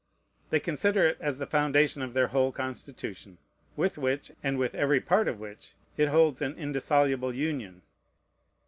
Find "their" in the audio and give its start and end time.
2.15-2.29